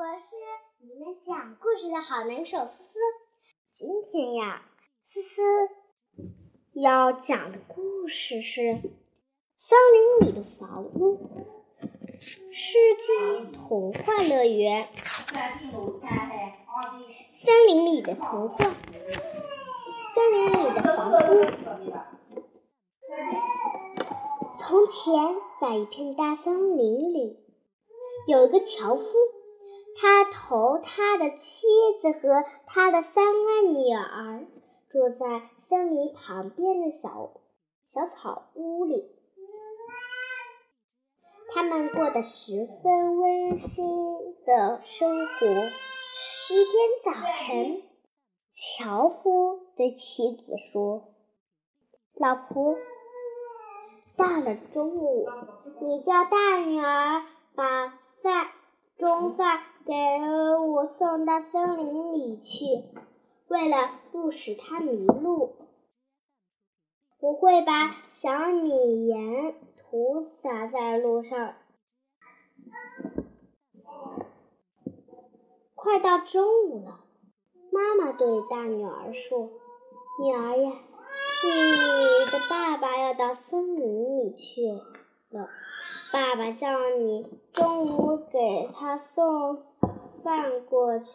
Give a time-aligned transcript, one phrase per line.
[0.00, 0.22] 我是
[0.78, 2.98] 你们讲故事的好能手思思。
[3.70, 4.62] 今天呀，
[5.06, 5.42] 思思
[6.72, 8.62] 要讲的故事是
[9.58, 11.18] 《森林里的房屋》。
[12.50, 14.88] 世纪童话乐园，
[17.44, 18.56] 森林里的童话，
[20.14, 21.44] 森林里的房屋。
[24.62, 27.36] 从前，在一片大森林里，
[28.28, 29.04] 有一个樵夫，
[30.00, 31.66] 他同他的妻
[32.00, 34.46] 子和他的三个女儿
[34.90, 37.30] 住在森林旁边的小
[37.92, 39.04] 小草屋里。
[41.52, 43.84] 他们过得十分温馨
[44.46, 45.46] 的生活。
[46.48, 46.74] 一天
[47.04, 47.82] 早晨，
[48.52, 51.12] 樵夫对妻子说
[52.16, 52.74] ：“老婆，
[54.16, 55.28] 到了中午，
[55.80, 57.22] 你叫大女儿
[57.54, 57.88] 把
[58.22, 58.48] 饭
[59.00, 62.84] 中饭给我送到森林里去，
[63.48, 65.56] 为了不使她迷路，
[67.18, 69.54] 我会把小米盐。”
[69.90, 71.54] 涂洒在路上。
[75.74, 77.00] 快到中午了，
[77.72, 79.50] 妈妈对大女儿说
[80.22, 80.70] ：“女儿呀，
[81.42, 84.62] 你的爸爸要到森林里去
[85.30, 85.48] 了，
[86.12, 89.62] 爸爸叫你中午给他送
[90.22, 91.06] 饭过去。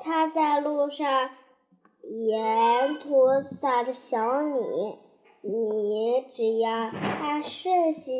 [0.00, 1.30] 他在路上
[2.02, 4.98] 沿途撒着小米。”
[5.40, 8.10] 你只要按顺序，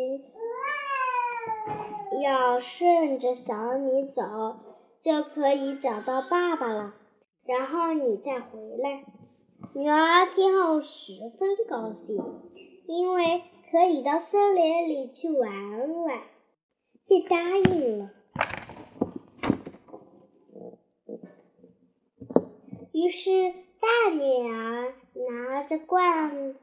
[2.23, 4.23] 要顺着小米走，
[5.03, 6.95] 就可以找到爸爸了。
[7.45, 9.05] 然后你再回来。
[9.75, 12.25] 女儿听后十分高兴，
[12.87, 16.23] 因为可以到森林里去玩玩，
[17.07, 17.37] 便答
[17.71, 18.11] 应了。
[22.93, 23.31] 于是
[23.79, 26.59] 大女儿拿着罐子。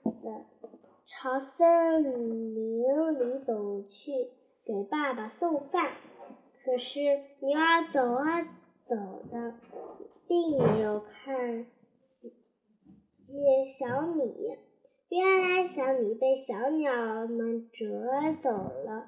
[1.07, 2.81] 朝森林
[3.19, 4.31] 里走去，
[4.65, 5.91] 给爸爸送饭。
[6.63, 6.99] 可是
[7.39, 8.41] 女儿走啊
[8.87, 8.95] 走
[9.31, 9.53] 的，
[10.27, 11.67] 并没有看
[13.27, 14.57] 见小米。
[15.15, 16.91] 原来小米被小鸟
[17.25, 17.87] 们折
[18.43, 19.07] 走了。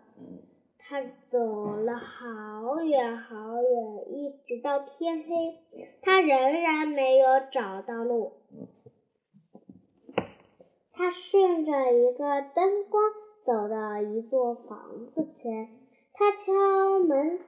[0.78, 5.60] 他走了好远好远，一直到天黑，
[6.02, 8.32] 他仍然没有找到路。
[10.94, 13.04] 他顺着一个灯光
[13.46, 15.68] 走到一座房子前，
[16.14, 17.42] 他敲门，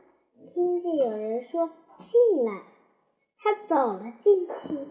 [0.53, 1.69] 听见有人说
[2.03, 2.63] ：“进来。”
[3.41, 4.89] 他走了进去，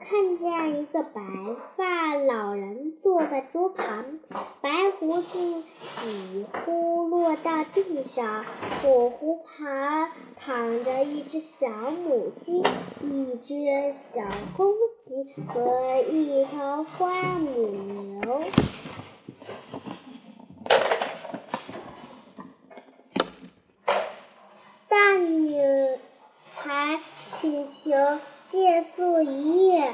[0.00, 1.20] 看见一个白
[1.76, 4.18] 发老人坐在桌旁，
[4.60, 8.44] 白胡子几乎落到地上，
[8.82, 12.62] 火壶旁躺着一只小母鸡，
[13.02, 14.22] 一只小
[14.56, 14.72] 公
[15.06, 15.34] 鸡。
[15.48, 18.42] 和一头花母牛，
[24.88, 25.60] 大女
[26.54, 27.00] 孩
[27.40, 27.90] 请求
[28.50, 29.92] 借宿一夜。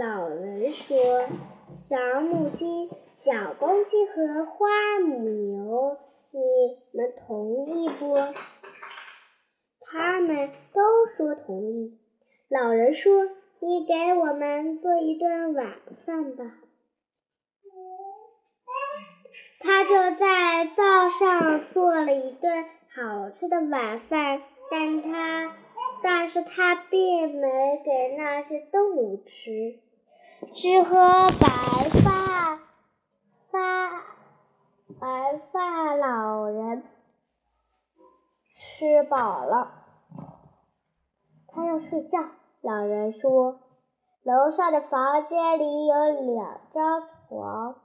[0.00, 0.96] 老人说
[1.72, 4.66] ：“小母鸡、小公鸡和花
[5.04, 5.96] 母牛，
[6.30, 8.16] 你们同意不？”
[9.90, 11.98] 他们都说同意。
[12.48, 13.12] 老人说。
[13.58, 16.44] 你给我们做一顿晚饭吧。
[19.60, 25.56] 他就在灶上做了一顿好吃的晚饭，但他，
[26.02, 29.80] 但是他并没给那些动物吃，
[30.54, 32.60] 只喝白发
[33.50, 34.04] 发
[35.00, 36.84] 白发老人
[38.54, 39.72] 吃饱了。
[41.48, 42.18] 他要睡觉。
[42.62, 43.60] 老人说
[44.24, 47.76] ：“楼上的房间里有两张床，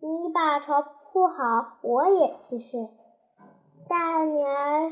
[0.00, 2.88] 你把床铺好，我也去睡。”
[3.88, 4.90] 大女儿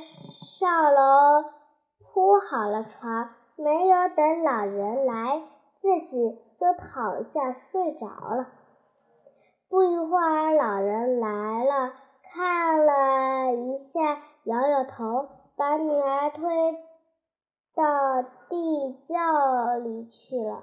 [0.59, 1.45] 上楼
[2.17, 5.43] 铺好了床，没有等老人来，
[5.83, 8.47] 自己就躺下睡着了。
[9.69, 11.29] 不一会儿，老人来
[11.67, 11.93] 了，
[12.33, 15.29] 看了一下，摇摇头，
[15.59, 16.79] 把女儿推。
[17.75, 20.63] 到地窖里去了。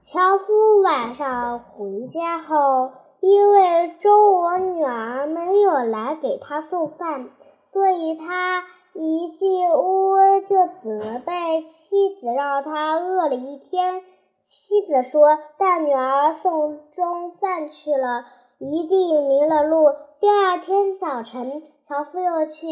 [0.00, 7.28] 樵夫晚上回家后，因为中午女儿没有来给他送饭，
[7.72, 14.02] 所以他一进屋就责备妻子，让他饿了一天。
[14.44, 18.24] 妻子说：“带女儿送中饭去了，
[18.58, 22.66] 一定迷了路。”第二天早晨，樵夫又去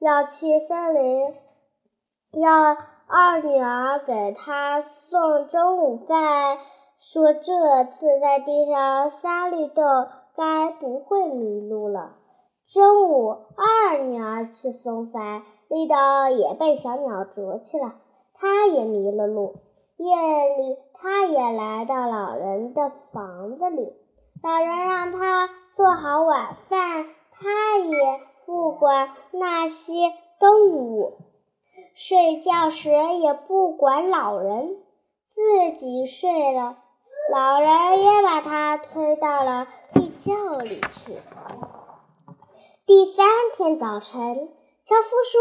[0.00, 1.34] 要去森林，
[2.40, 2.76] 要
[3.06, 6.58] 二女儿给他送中午饭，
[7.00, 9.82] 说这次在地上撒绿豆，
[10.36, 12.12] 该不会迷路了。
[12.72, 15.96] 中午，二女儿去送饭，绿豆
[16.36, 17.94] 也被小鸟啄去了，
[18.34, 19.56] 她也迷了路。
[19.96, 20.14] 夜
[20.56, 23.92] 里，他也来到老人的房子里。
[24.42, 29.92] 老人让他做好晚饭，他也不管那些
[30.38, 31.18] 动物。
[31.94, 34.76] 睡觉时也不管老人，
[35.28, 36.76] 自己睡了。
[37.30, 41.14] 老人也把他推到了地窖里去。
[42.86, 43.24] 第三
[43.56, 44.20] 天早晨，
[44.84, 45.40] 樵夫说：“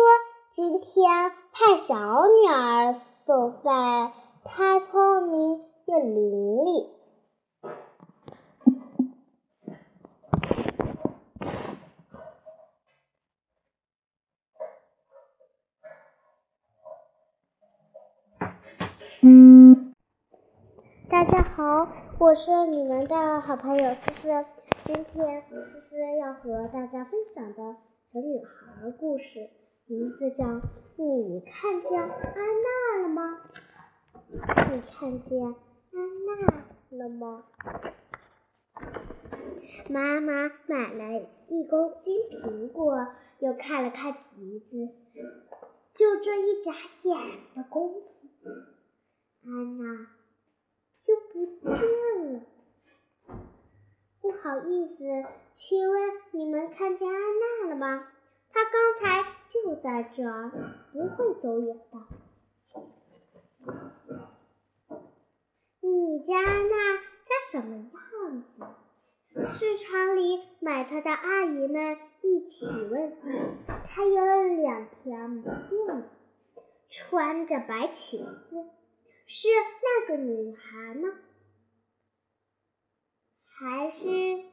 [0.54, 2.94] 今天派小女儿
[3.26, 4.14] 送饭。”
[4.46, 6.90] 她聪明又伶俐。
[19.22, 19.59] 大
[21.40, 21.88] 大家好，
[22.20, 24.28] 我是你们的好朋友思思。
[24.84, 27.78] 今天思思要和大家分享的
[28.12, 29.50] 小女孩故事，
[29.86, 30.46] 名字叫
[30.98, 33.38] 《你看见安娜了吗》。
[34.74, 37.46] 你看见安娜了吗？
[39.88, 43.08] 妈妈买了一公斤苹果，
[43.40, 44.76] 又看了看橘子，
[45.96, 47.18] 就这一眨眼
[47.56, 48.50] 的功夫，
[49.46, 50.19] 安娜
[51.46, 52.42] 不见了。
[54.22, 55.04] 不好意思，
[55.56, 56.00] 请问
[56.32, 58.08] 你们看见安娜了吗？
[58.52, 60.52] 她刚才就在这儿，
[60.92, 61.98] 不会走远的。
[65.82, 68.66] 你家安娜长什么样子？
[69.60, 73.14] 市场里买她的阿姨们一起问。
[73.88, 74.26] 她有
[74.62, 76.04] 两条辫子，
[76.90, 78.70] 穿着白裙子，
[79.28, 79.48] 是
[79.84, 81.10] 那个女孩吗？
[83.60, 84.46] 还是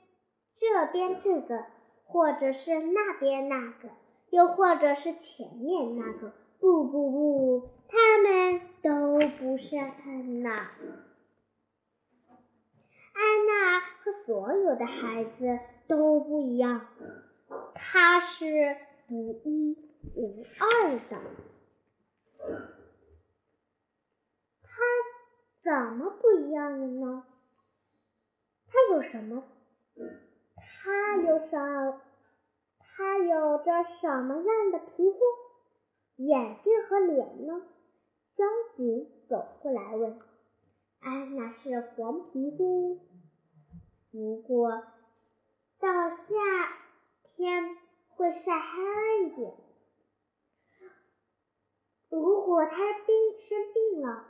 [0.59, 1.65] 这边这个，
[2.07, 3.89] 或者是那边那个，
[4.31, 6.33] 又或者是前面那个？
[6.59, 10.51] 不不不，他们都不是安娜。
[13.13, 16.89] 安娜和所有的孩子都不一样，
[17.75, 18.77] 她是
[19.07, 19.77] 独一
[20.17, 21.21] 无二的。
[24.65, 24.69] 她
[25.63, 27.25] 怎么不一样了呢？
[28.93, 29.45] 有什么？
[30.57, 32.01] 他有什？
[32.79, 35.19] 他有着什么样的皮肤？
[36.17, 37.63] 眼睛和脸呢？
[38.37, 38.45] 交
[38.77, 40.19] 警走过来问。
[41.01, 43.01] 安娜是黄皮肤，
[44.11, 44.83] 不过
[45.79, 46.25] 到夏
[47.23, 47.77] 天
[48.09, 49.55] 会晒黑一点。
[52.09, 53.15] 如果她病
[53.47, 54.25] 生病了，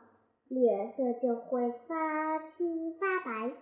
[0.48, 3.52] 脸色就会发青发白。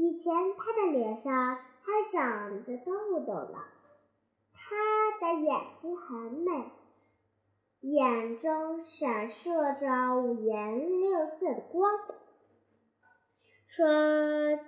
[0.00, 3.58] 以前她的脸上还长着痘痘呢。
[4.54, 6.70] 她的眼睛很美。
[7.80, 11.92] 眼中闪烁着五颜六色的光。
[13.68, 13.86] 说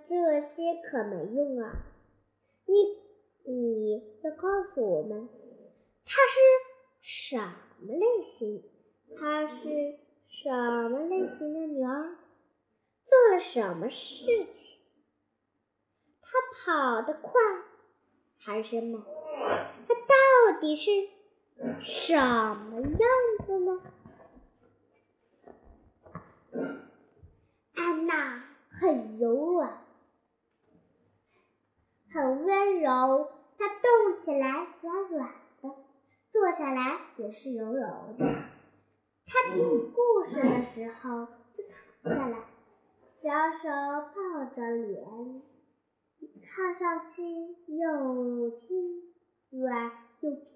[0.06, 1.72] 这些可没用啊！
[2.66, 5.28] 你你要告诉我们，
[6.04, 6.38] 她是
[7.00, 7.36] 什
[7.80, 8.06] 么类
[8.38, 8.62] 型？
[9.18, 9.98] 她是
[10.28, 10.50] 什
[10.90, 12.16] 么类型的女儿？
[13.06, 14.46] 做了什么事情？
[16.32, 16.40] 它
[16.72, 17.30] 跑得快
[18.38, 19.02] 还是慢？
[19.86, 20.90] 它到底是？
[21.82, 22.98] 什么样
[23.46, 23.80] 子呢？
[27.74, 29.84] 安娜很柔软，
[32.10, 35.28] 很温柔，她动起来软软
[35.60, 35.68] 的，
[36.32, 38.24] 坐下来也是柔柔的。
[39.26, 41.62] 她听故事的时候就
[42.02, 42.38] 躺下来，
[43.20, 43.30] 小
[43.62, 43.68] 手
[44.14, 45.42] 抱着脸，
[46.42, 47.22] 看上去
[47.74, 49.02] 又轻
[49.50, 50.52] 软又。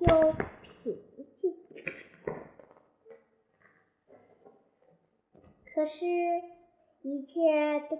[0.00, 0.32] 又
[0.82, 0.96] 平
[1.40, 1.54] 静，
[5.74, 6.06] 可是，
[7.02, 7.98] 一切都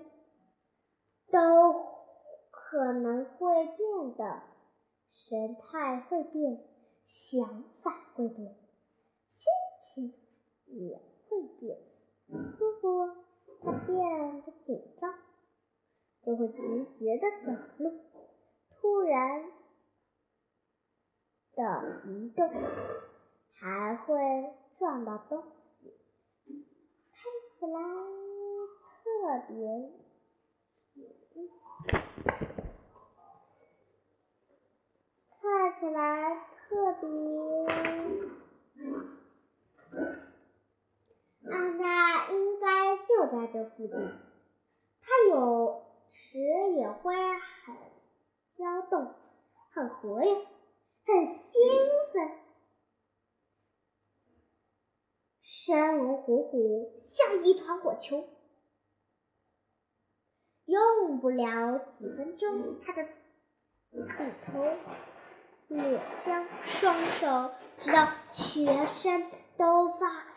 [1.30, 1.84] 都
[2.50, 4.42] 可能会变的，
[5.12, 6.60] 神态会变，
[7.06, 8.54] 想法会变，
[9.32, 9.52] 心
[9.82, 10.14] 情
[10.66, 10.98] 也
[11.28, 11.78] 会变。
[12.28, 13.16] 如果
[13.62, 15.14] 他变得紧张，
[16.30, 17.90] 就会直觉的走路，
[18.70, 19.50] 突然。
[21.56, 22.49] 的移动，
[23.54, 24.14] 还会
[24.78, 25.92] 撞到东西，
[27.10, 27.20] 看
[27.58, 27.80] 起来
[29.02, 29.90] 特别，
[35.42, 35.99] 看起来
[36.68, 37.08] 特别。
[41.50, 43.90] 安娜应该就在这附近，
[45.02, 45.82] 她有
[46.30, 47.12] 时也会
[47.64, 47.75] 很
[48.56, 49.14] 骚动，
[49.72, 50.32] 很活跃，
[51.04, 51.34] 很兴
[52.12, 52.38] 奋，
[55.42, 58.28] 山龙虎虎，像一团火球。
[60.66, 63.08] 用不了几分钟，它的
[63.90, 64.06] 骨
[64.46, 64.62] 头、
[65.66, 70.30] 脸颊、双手，直到全身都发。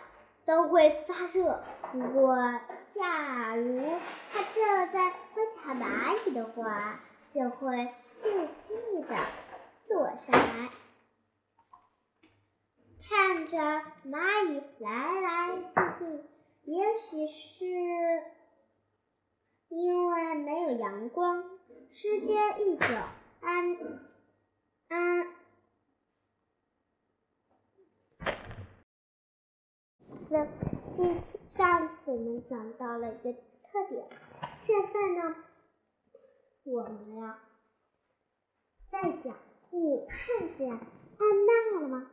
[0.45, 1.63] 都会发热。
[1.93, 2.35] 不过，
[2.95, 3.99] 假如
[4.31, 6.99] 他正在观察蚂蚁的话，
[7.33, 9.15] 就会静静地
[9.87, 10.69] 坐下来，
[13.07, 13.57] 看着
[14.05, 15.65] 蚂蚁来来去
[15.99, 16.23] 去。
[16.65, 17.65] 也许是
[19.69, 21.43] 因为没有阳光，
[21.91, 22.85] 时间一久，
[23.41, 23.77] 安
[24.89, 25.27] 安。
[31.55, 34.09] 上次我们讲到了一个特点，
[34.63, 35.35] 现在呢，
[36.63, 37.39] 我们呀
[38.89, 39.35] 再讲，
[39.69, 40.79] 你看见安
[41.45, 42.09] 娜了吗？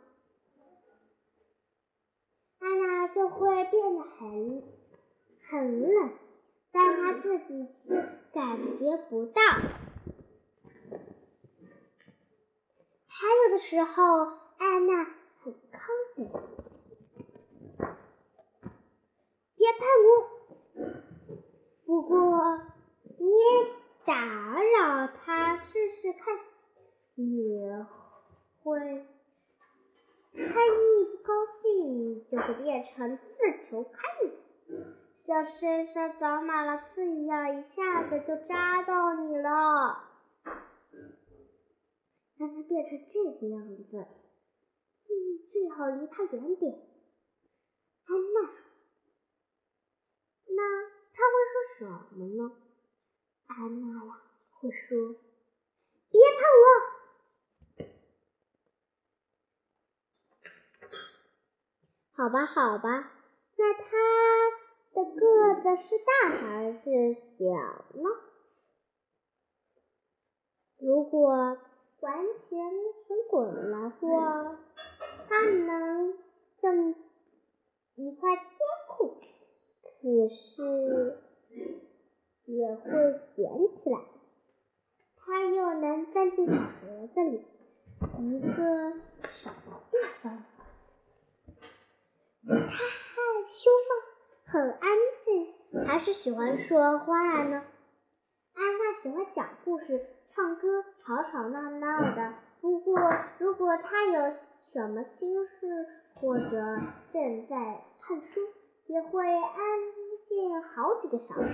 [2.59, 4.63] 安娜就会变得很
[5.49, 6.13] 很冷，
[6.71, 7.95] 但她自己却
[8.35, 9.41] 感觉不到。
[13.07, 14.03] 还有的时候，
[14.59, 15.05] 安娜
[15.43, 16.60] 很亢奋。
[19.71, 20.11] 别碰我！
[21.87, 22.61] 不过
[23.19, 23.25] 你
[24.05, 26.39] 打扰他试试看，
[27.15, 27.61] 你
[28.63, 29.05] 会，
[30.33, 33.23] 他一不高兴就会变成刺
[33.69, 33.93] 球看
[34.25, 34.33] 你，
[35.27, 40.05] 像身上长满了刺一样，一下子就扎到你了。
[42.39, 44.07] 让他变成这个样子，
[45.09, 46.73] 你最好离他远点。
[48.07, 48.51] 安娜。
[50.53, 50.63] 那
[51.13, 52.53] 他会说什么呢？
[53.47, 54.21] 安娜呀，
[54.51, 55.15] 会说
[56.13, 57.87] ：“别碰我。”
[62.13, 63.11] 好吧，好吧，
[63.57, 63.89] 那他
[64.93, 67.49] 的个子是大还是小
[67.99, 68.05] 呢？
[70.77, 71.31] 如果
[72.01, 72.51] 完全
[73.09, 74.59] 成滚来说，
[75.31, 76.13] 他能
[76.61, 76.95] 像
[77.95, 79.17] 一块金库。
[79.83, 81.19] 可是
[82.71, 83.51] 也会卷
[83.83, 83.99] 起来，
[85.17, 87.45] 它又能钻进小盒子里，
[88.21, 88.93] 一个
[89.33, 89.51] 小
[89.91, 90.45] 地方。
[92.47, 93.17] 它害
[93.49, 93.91] 羞吗？
[94.45, 94.89] 很安
[95.25, 97.65] 静，还是喜欢说话呢？
[98.55, 102.35] 安娜喜欢讲故事、唱歌，吵吵闹闹的。
[102.61, 103.01] 不过，
[103.39, 104.37] 如果她有
[104.73, 106.79] 什么心事，或者
[107.13, 108.41] 正在看书。
[108.87, 109.55] 也会安
[110.29, 111.51] 静好几个小时。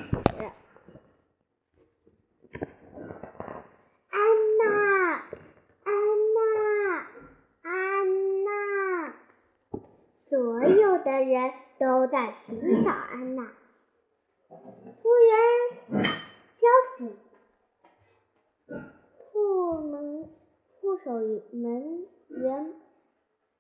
[4.09, 4.19] 安
[4.59, 4.65] 娜，
[5.85, 5.93] 安
[6.35, 7.07] 娜，
[7.61, 9.15] 安娜，
[10.17, 13.53] 所有的人都在寻找安娜。
[14.49, 15.13] 服务
[15.91, 16.05] 员，
[16.55, 17.17] 交警，
[19.17, 20.29] 护门，
[20.81, 21.13] 护守
[21.53, 22.75] 门员，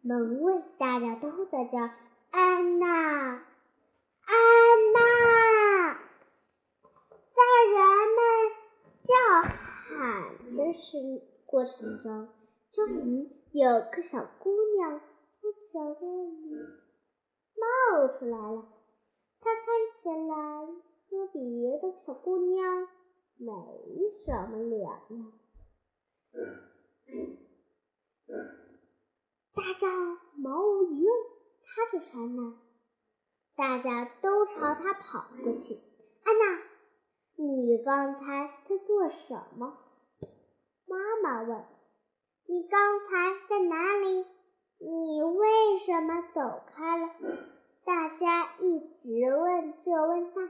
[0.02, 1.90] 门卫，大家都在叫
[2.30, 3.44] 安娜。
[4.26, 4.32] 安
[4.92, 5.94] 娜，
[7.34, 7.42] 在
[7.72, 7.76] 人
[8.16, 8.20] 们
[9.04, 12.28] 叫喊的时过程中，
[12.72, 15.00] 终于有个小姑娘
[15.40, 16.56] 从角落里
[17.56, 18.64] 冒出来了。
[19.40, 19.64] 她看
[20.02, 20.34] 起来
[21.08, 22.88] 和别的小姑娘
[23.36, 23.52] 没
[24.24, 24.80] 什么两
[25.18, 25.32] 样。
[29.54, 31.10] 大家毫无疑问，
[31.64, 32.58] 她是安娜。
[33.56, 35.80] 大家都朝他跑过去。
[36.24, 36.62] 安娜，
[37.36, 39.78] 你刚才在做什么？
[40.86, 41.64] 妈妈问。
[42.48, 44.24] 你刚才在哪里？
[44.78, 47.08] 你为什么走开了？
[47.84, 50.48] 大家一直问这问那，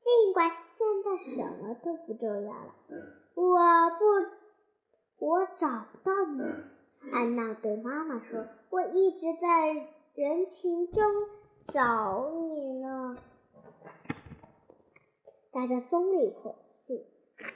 [0.00, 2.74] 尽管现在什么都不重要了。
[3.34, 3.58] 我
[3.98, 6.42] 不，我找不到你。
[7.12, 9.68] 安娜对妈妈说：“我一直在
[10.14, 11.02] 人群中。”
[11.72, 13.16] 找你呢，
[15.52, 17.06] 大家松了一口气，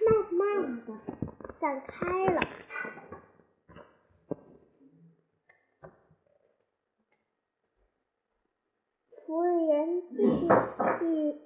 [0.07, 0.93] 慢慢的
[1.59, 2.41] 散开了。
[9.27, 10.17] 服务员继
[10.99, 11.41] 续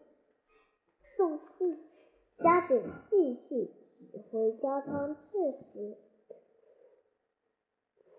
[1.17, 1.79] 送警
[3.11, 3.71] 继续
[4.11, 5.97] 指挥交通秩序。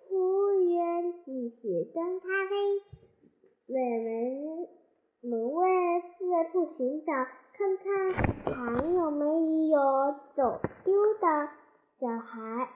[0.08, 2.56] 服务员继续端咖啡，
[3.68, 4.68] 为门
[5.22, 5.60] 门卫
[6.02, 7.12] 四处寻找，
[7.54, 7.84] 看看
[8.46, 8.52] 还
[8.94, 9.26] 有没
[9.68, 9.80] 有
[10.36, 11.50] 走丢的
[12.00, 12.70] 小孩。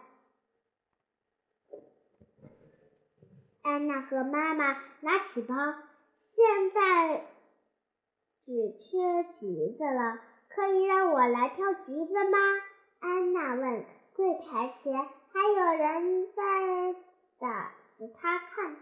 [3.63, 5.55] 安娜和妈妈拿起包，
[6.35, 7.25] 现在
[8.45, 12.37] 只缺橘子了，可以让我来挑橘子吗？
[12.99, 13.85] 安娜问。
[14.15, 14.93] 柜台前
[15.31, 16.43] 还有人在。
[17.39, 18.77] 打着他看，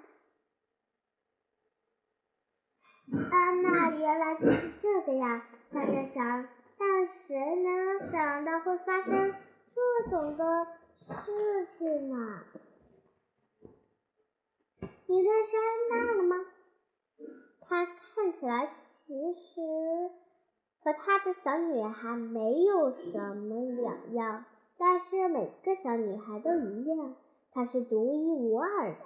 [3.31, 5.43] 安娜原来就是这个呀！
[5.73, 9.33] 大家想，但谁能想到会发生
[9.73, 10.67] 这种的
[11.07, 12.43] 事情呢？
[15.07, 16.35] 你认识安娜了吗？
[17.71, 18.69] 她看起来
[19.07, 19.61] 其实
[20.81, 24.43] 和她的小女孩没有什么两样，
[24.77, 27.15] 但是每个小女孩都一样。
[27.53, 28.97] 她是独一无二的，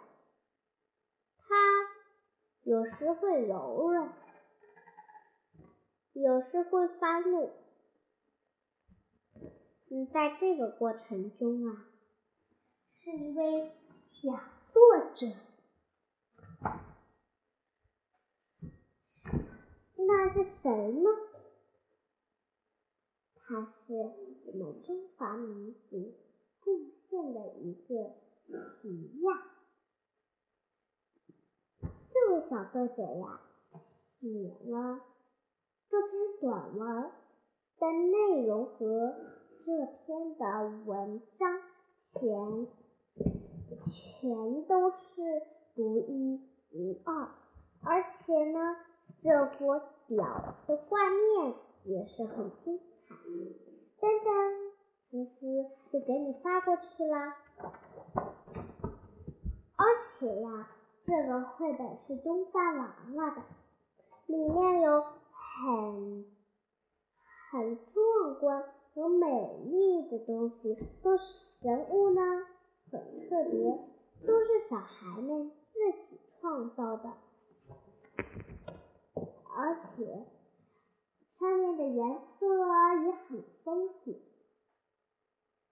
[1.37, 1.55] 她
[2.63, 4.11] 有时会柔软，
[6.13, 7.51] 有时会发怒。
[9.91, 11.85] 嗯，在这个过程中啊，
[13.03, 13.71] 是一位
[14.11, 14.31] 小
[14.73, 14.81] 作
[15.13, 15.37] 者，
[20.07, 21.09] 那是谁呢？
[23.47, 23.93] 他是
[24.45, 26.13] 我们中华民族
[26.59, 28.11] 贡献的一个。
[28.47, 29.41] 题呀，
[31.81, 33.41] 这位小作者呀，
[34.19, 34.27] 写
[34.69, 35.01] 了
[35.89, 37.11] 这篇短文
[37.79, 39.15] 的内容和
[39.65, 40.43] 这篇的
[40.85, 41.59] 文章
[42.13, 42.67] 全
[43.89, 45.41] 全都是
[45.73, 46.39] 独一
[46.71, 47.31] 无二，
[47.81, 48.75] 而且呢，
[49.23, 53.15] 这幅表的画面也是很精彩。
[53.99, 54.71] 噔噔，
[55.09, 57.35] 思思就给你发过去啦。
[59.77, 59.85] 而
[60.19, 60.69] 且呀，
[61.05, 63.41] 这个绘本是东方娃娃的，
[64.27, 66.25] 里面有很
[67.51, 71.23] 很壮观和美丽的东西，都是
[71.61, 72.21] 人物呢，
[72.91, 73.79] 很特别，
[74.25, 77.11] 都是小孩们自己创造的，
[79.55, 80.25] 而且
[81.39, 82.45] 上面的颜色
[83.05, 84.19] 也很丰富。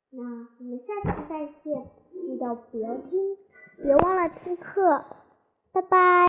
[0.10, 3.38] 那我们下次再见，记得不要听，
[3.78, 5.04] 别忘了听课，
[5.72, 6.14] 拜拜。